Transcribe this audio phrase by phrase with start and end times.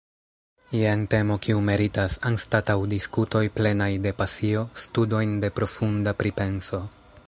[0.77, 6.87] Jen temo kiu meritas, anstataŭ diskutoj plenaj de pasio, studojn de profunda pripenso.